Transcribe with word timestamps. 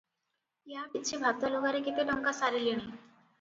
ୟା 0.75 0.85
ପିଛେ 0.93 1.19
ଭାତ 1.25 1.51
ଲୁଗାରେ 1.57 1.83
କେତେ 1.89 2.07
ଟଙ୍କା 2.09 2.35
ସାରିଲିଣି? 2.41 2.91